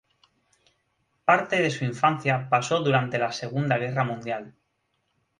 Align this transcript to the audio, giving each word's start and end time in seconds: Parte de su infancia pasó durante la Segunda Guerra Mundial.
Parte 1.25 1.57
de 1.61 1.69
su 1.69 1.85
infancia 1.85 2.47
pasó 2.49 2.79
durante 2.79 3.19
la 3.19 3.31
Segunda 3.31 3.77
Guerra 3.77 4.03
Mundial. 4.03 4.55